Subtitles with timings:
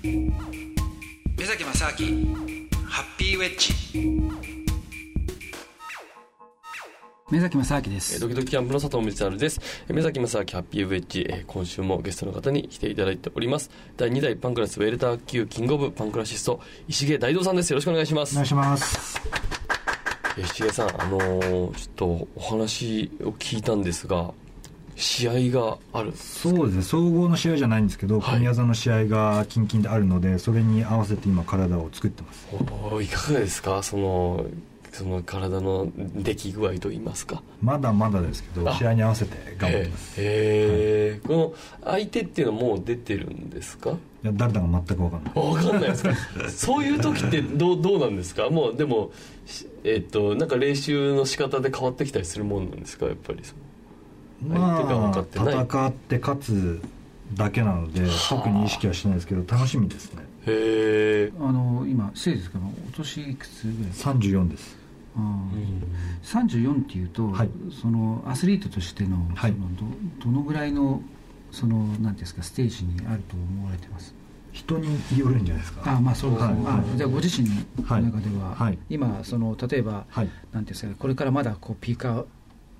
[0.00, 2.36] 目崎正明
[2.86, 3.74] ハッピーウェッジ
[7.28, 8.20] 目崎正明です。
[8.20, 9.60] ドキドキキャンプの佐藤光晴です。
[9.88, 13.70] 目崎正明ハッピーウェッジ今週もゲストの方に来ていただいております。
[13.96, 17.70] 第2代パンクラスウェルター級キングオブパンクラシスト石毛大道さんです。
[17.70, 18.34] よろしくお願いします。
[18.34, 19.20] お願いします。
[20.38, 24.32] 石毛さんあのー、ちょっとお話を聞いたんですが
[24.98, 26.12] 試合がある。
[26.16, 26.82] そうですね。
[26.82, 32.46] 総合の試合じゃないんですけど、はい、神業の試合が近々であるのでそれに合わせて今体を作ってます。
[32.90, 33.82] おいかがですか？
[33.82, 34.44] その
[34.90, 37.42] その体の出来具合といいますか。
[37.62, 40.20] まだまだですけど試合に合わせて頑張ってます。
[40.20, 41.32] へえ、はい、こ
[41.84, 43.90] の相手っていうのはもう出てるんですか？
[43.90, 45.32] いや誰だか全く分かんない。
[45.34, 46.10] 分かんないですか？
[46.48, 48.50] そういう時ってどう どうなんですか？
[48.50, 49.12] もうでも
[49.84, 53.06] えっとなんか練習の仕方で変わってきたりするもんなんですか？
[53.06, 53.58] やっぱりその
[54.46, 56.80] まあ、戦って勝つ
[57.34, 60.22] だけなので特に意識はしないですけど楽しみですね。
[60.46, 64.78] へえあの今失礼ですけどお年いくつぐらい34です。
[65.16, 65.50] うん、
[66.22, 67.50] 34っていうと、はい、
[67.82, 71.02] そのアスリートとしての,、はい、そのどどのぐらいの
[71.50, 74.14] そのなんですかステージにあると思われてます？
[74.52, 75.96] 人によるんじゃないですか。
[75.96, 77.54] あまあそうですね、はい、じゃあご自身の
[78.00, 82.24] 中では、はい、今その例えば、はい、なんですかこれからまだこうピーカー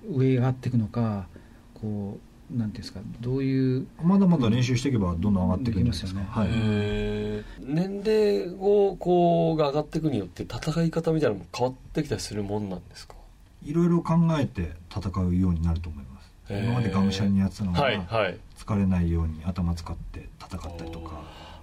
[0.09, 1.27] 上上がっていくのか
[1.81, 2.17] こ
[2.51, 6.49] うなんていうんですかどういうまだまだ練習していけばどんどん上がっていくんですよね、はい、
[7.59, 13.13] 年齢をこうが上がっていくによって戦い方みたいなのも変わってきたりするもんなんですか？
[13.63, 16.31] いろいろ考えて戦うようになると思います。
[16.49, 21.11] 今までがむしゃらにやってたのが、はいはい、疲れないように頭使って戦ったりとか。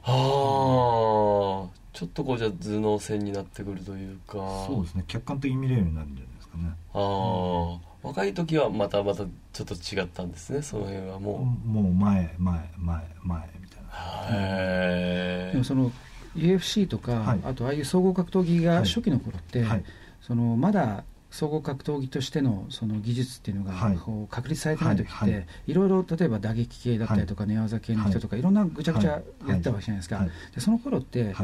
[0.05, 4.35] ああ、ちょっとこうじゃ頭脳戦になってくるというか。
[4.69, 5.05] そうですね。
[5.09, 6.71] 客観的に見れるようになるんじゃないですかね。
[6.95, 11.69] ああ、うん若い時はまたまたちょっと違ったんですねその辺はもう。
[11.69, 13.93] もう前前前前みたいな。
[14.31, 15.91] へえでもその
[16.37, 19.85] UFC とか、はい、あとああいう総合格闘技が初期の頃って、はい、
[20.21, 25.75] そのまだ総合格闘技としてのその技術っていうのがこう確立されてない時って、い。
[25.75, 25.89] ろい。
[25.89, 28.43] ろ例えば打撃系だったりとか寝技系の人とかい。
[28.43, 31.35] ろんなぐちゃぐちゃやったわけじゃないですか、でその頃って、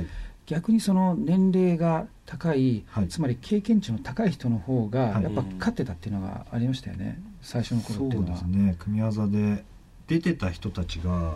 [0.46, 8.38] 逆にその年齢が高い、はい、つまり経験値の高い人の方がやっぱ勝ってたっていうのがありましたよね、最初の頃っていうのは。
[8.38, 8.76] そうですね。
[8.78, 9.64] 組み技で
[10.08, 11.34] 出てた人たちが、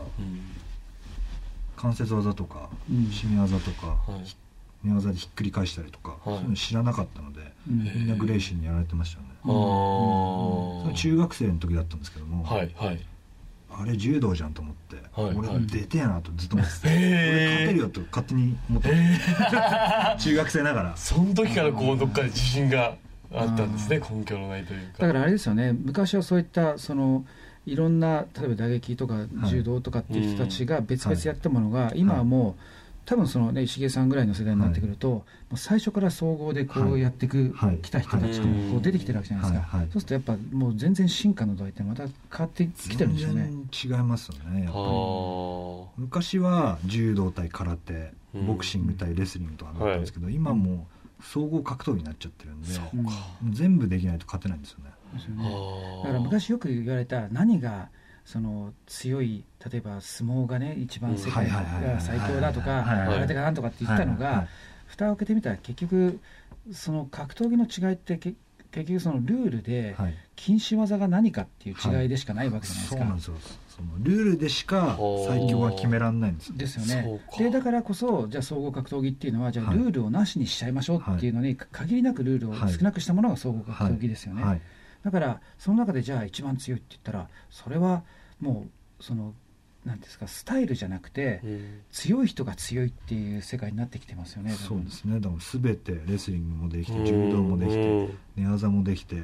[1.77, 9.35] 関節技とか、締め技とか、はい、寝技でひっくり返したりとか、そういうの知らなかったので、みんなグレイシーにやられてましたよね。
[10.95, 13.07] 中学生の時だったんですけども、はいはい
[13.79, 18.91] あれ柔道じゃんと思って、はい、俺出てえなとずっと思ってて、俺勝てるよと勝手に思って
[20.19, 20.97] 中学生ながら。
[20.97, 22.97] その時からこうどっかで自信が
[23.33, 24.99] あったんですね根拠のないというか。
[24.99, 25.73] だからあれですよね。
[25.73, 27.25] 昔はそういったその
[27.67, 32.63] いろんな例えば打撃とか柔道とかっていう人たちが別々やったものが、今はもう、
[33.07, 35.25] 多分そのね石毛さんぐらいの世代になってくると、はい、も
[35.55, 43.51] う最初から総合でこうやってく、はい、来た人たちがこう出てきてるわけじゃないですか、はい、そうするとやっぱもう全然進化の度合いってまた変わってきてるんでしょうね。
[43.73, 46.03] 違いますよねやっぱり。
[46.03, 50.87] 昔は柔道対空手ボクシング対レスリングとかだったんですけど、今も
[51.23, 52.69] 総合格闘技になっちゃってるんで、
[53.51, 54.91] 全部できないと勝てないんですよね。
[55.15, 55.51] ですよね。
[56.03, 57.89] だから昔よく言われた何が
[58.27, 64.49] その強い例えば相撲がね一番世界が最強だとか空手がなんとかって言ったのが
[64.87, 66.19] 蓋を開けてみたら結局
[66.73, 68.37] その格闘技の違いって結
[68.73, 69.97] 局そのルールで
[70.35, 73.05] 禁止技が何かっていう違いでしかないわけじゃないですか。
[73.05, 73.57] はい、そうなんですよ。
[73.77, 74.99] そのルールでしか
[75.29, 77.21] 最強は決められないんですですよね。
[77.39, 84.51] でだからこそじゃあ総合格闘技っていうのはじゃあルールをなしにしちゃいましょうっていうのに、限りなくルールを少なくしたものが総合格闘技ですよね、はい。
[84.53, 84.61] はい、
[85.05, 88.03] だからその中でじゃあ一番強いって言ったらそれは
[88.41, 88.67] も
[89.01, 89.35] うその
[89.85, 95.21] なんですかスタイルじゃなくて、うん、強い人が強いっていう世界になってきてますよねそうですね。
[95.21, 99.23] だから全てレスリングもできて柔道もできて寝技もできて。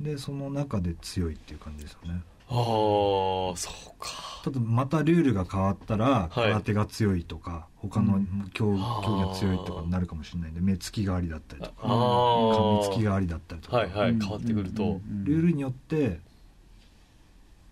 [0.00, 4.08] でその中で強いっていう感じですよねああそうか。
[4.42, 8.18] ただまたルールが変わったら空手が強いとか、はい、他の
[8.54, 16.20] 競,、競技が強いとかになるかもしれないんで目つきがありだったりとか噛みつきがありだったりとか、はいはい、変わってくると、ルールによって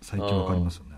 [0.01, 0.89] 最強わかりますよね。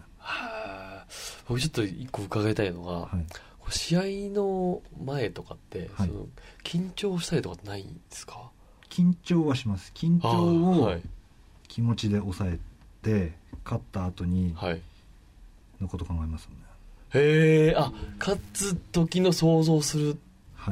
[1.48, 3.26] 僕ちょっと一個伺いたいのが、はい、
[3.72, 4.02] 試合
[4.34, 6.28] の前とかって、はい、その
[6.64, 8.52] 緊張したりとかないんですか？
[8.90, 9.92] 緊張はします。
[9.96, 10.28] 緊張
[10.82, 10.96] を
[11.70, 12.60] 気持ちで抑え
[13.02, 13.34] て、
[13.64, 14.56] 勝った後に、
[15.80, 16.58] のこと考えますよね。
[17.14, 20.18] へえ、あ、勝つ時の想像する、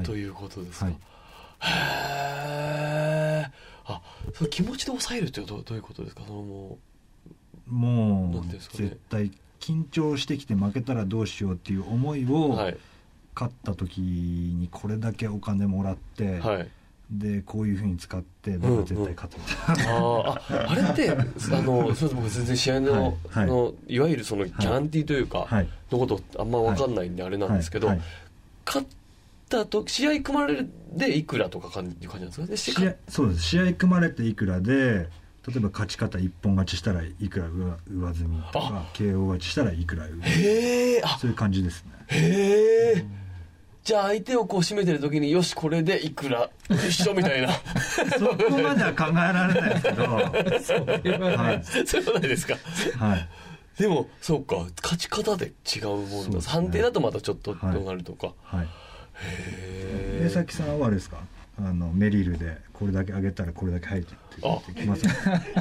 [0.03, 0.85] ということですか。
[0.85, 0.97] はい、へ
[3.45, 3.51] え。
[3.85, 4.01] あ、
[4.35, 6.21] その気持ちで抑えるってどどういうことですか？
[6.27, 6.77] そのも
[7.67, 12.49] うもう絶対緊張してきて負けたらどうしようっていう思いを
[13.35, 16.69] 勝った時にこれだけお金もらって、はい、
[17.11, 21.15] でこういうふうに使ってだから絶対勝つみたいな、うんうん、ああれって あ
[21.61, 28.01] のそれ僕全然試合のはい、のいわゆるそのギャランティーというか、はい、のことあんま分かんないんであれなんですけど、はい、
[28.65, 28.87] 勝っ
[29.49, 32.97] たと試合組まれるでいくらとか感じ感じなんですかね？
[33.07, 33.43] そうです。
[33.43, 35.09] 試合組まれていくらで
[35.47, 40.21] 例えば勝ち方一本勝ちしたらいくら上上積みとか KO 勝ちしたらいくら上。
[40.21, 41.91] へえそういう感じですね。
[42.07, 43.05] へえ
[43.83, 47.49] じゃあ相手をこう締めてる時によしこれでいくら一緒みたいな。
[48.19, 50.03] そこまでは考えられないですけど。
[50.61, 52.55] そうはない、そういうことないですか？
[52.97, 53.27] はい。
[53.79, 58.69] でもそうか勝ち方で違うもんだ、ね、判定だとまたちょっとどうなるとか、はい、はい、へ
[60.21, 61.17] え江崎さんはあれですか？
[61.57, 64.13] あのメリルでこれだけ上げたらこれだけ入って
[64.75, 65.03] きます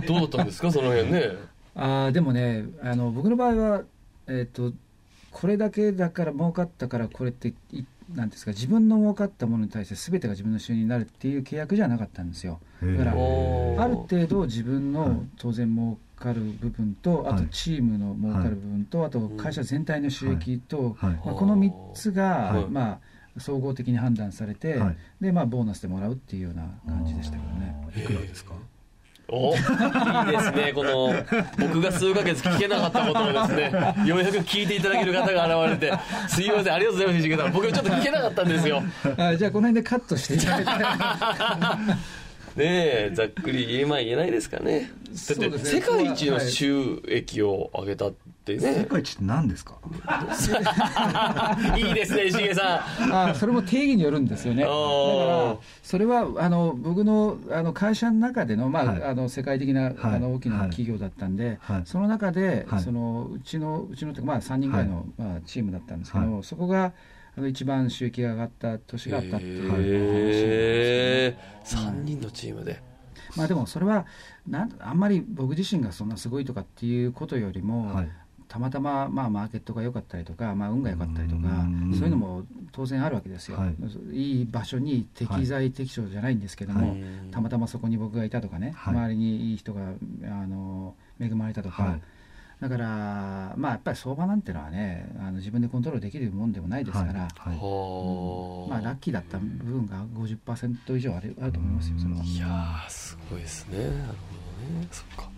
[0.06, 0.70] どうだったんですか？
[0.72, 1.30] その辺ね。
[1.76, 3.82] あでもねあの僕の場合は
[4.26, 4.72] えっ、ー、と
[5.30, 7.52] これだけだから儲かったからこれって
[8.14, 12.58] なんですか自分の儲かったものに対して全てが自分の収入になるっていう契約じゃなかったんですよ。
[12.82, 22.99] だからある程度自分の当然儲かる部分と、あとチームの儲かる部分と、あと会社全体の収益と、まあ、この3つが、まあ
[23.40, 24.81] 総合的に判断されて、
[25.20, 27.76] でまあボーナスでもらうっていうような感じでしたけどね。
[27.96, 28.54] いくらですか？
[29.30, 29.54] お？
[29.54, 29.64] いいで
[30.40, 31.14] すね、この
[31.58, 35.98] 僕が数ヶ月聞けなかったことをですね、ようやく聞いていただける方が現れて、
[36.28, 38.82] すいません、ありがとうございます、石毛さん、僕、ちょっと聞けなかったんですよ。
[39.19, 40.70] あじゃあ、この辺でカットしていただいて。
[42.58, 44.90] ねえ、ざっくり言えま言えないですかね。
[45.08, 48.12] だって、世界一の収益を上げたっ
[48.44, 48.75] てね。
[48.81, 49.76] 世界一って何ですか？
[51.76, 53.14] いいですね、石毛さん。
[53.31, 54.62] あそれも定義によるんですよね。
[54.62, 66.93] だから、それは、あの、僕の、あの、会社の中での、まあ、はい、あの、世界的な、あの、大きな企業だったんで、はい、その中で、その、うちの、うちの、まあ、3人ぐらいの、まあ、チームだったんですけど、そこが、
[67.46, 72.82] 一番収益が上がった年があったっていう話です、3人のチームで。
[73.37, 74.06] まあでもそれは
[74.49, 78.08] なんあんまり僕自身がそんなすごいとかっていうことよりも、はい、
[78.49, 81.40] たまたままあマーケットが良かったりとか、まあ、運が良かったりとか
[81.93, 91.99] そういうのも当然あるわけですよ、はい、いい場所に適材適所じゃないんですけども、はい、たまたまそこに僕がいたとかね、周りにいい人があの恵まれたとか。
[92.60, 97.19] だから、まあ、やっぱり相場なんてのはねあの自分でコントロールできるもんでもないですから、はい。
[97.19, 102.25] はいうん、まあ、ラッキーだった部分が50%以上あるあると思いますよそれは。
[102.25, 103.78] いやすごいですね。
[103.78, 104.88] なるほどね。
[104.90, 105.31] そっか。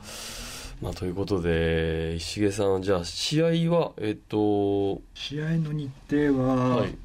[0.80, 6.96] まあ、ということで石毛さんじゃあ試合はえっと試合の日程は、はい、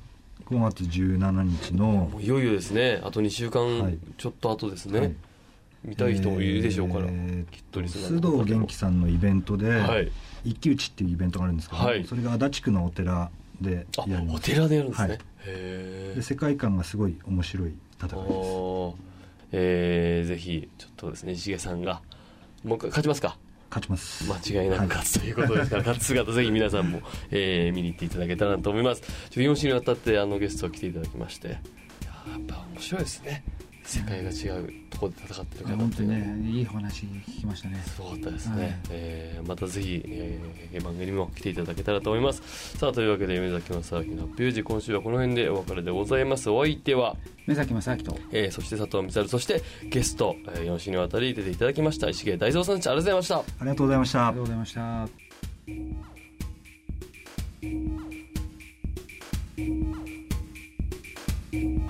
[0.45, 3.01] 5月17日のいよいよですね。
[3.03, 5.15] あと2週間ちょっと後ですね、はい
[5.85, 10.11] 見たい人もいるでしょうから、えー、きっとリスナー須藤元気さんのイベントで、はい、
[10.43, 13.29] 一騎打ちっていうイベントがあるんですけど、はい、それが足立区のお寺
[13.61, 15.19] でやるお寺でやるんですね、はい、
[16.15, 19.15] で世界観がすごい面白い戦いです。
[19.51, 22.01] えー、ぜひちょっとですね石毛さんが
[22.63, 23.37] もう勝ちますか？
[23.69, 24.25] 勝ちます。
[24.29, 27.01] 間違いなく勝つということですから、勝つ姿ぜひ皆さんも、
[27.31, 29.01] えー、見に行っていただけたらと思います。
[29.29, 31.47] ちょ4週にわたってあのゲスト来ていただきまして。
[31.47, 33.43] やっぱ面白いですね
[33.85, 37.81] 世界が違うところで戦ってる方本当にねいい話聞きましたね。
[37.85, 42.77] すごかったですね、はい、えー、またぜひ、えー、番組にも来ていただけたらと思います。
[42.77, 46.49] さあというわけで目崎正明のピュージ今週はこの辺でお別れでございます。
[46.49, 47.15] お相手は？
[47.45, 53.37] 目崎正明と、えー、そして佐藤光そしてゲスト、えー、4週にわたり出ていただきました石毛大蔵さんありがとうございました。
[53.37, 54.27] ありがとうございました。
[54.27, 54.81] ありがとうございました。
[55.67, 55.71] う
[61.57, 61.84] ん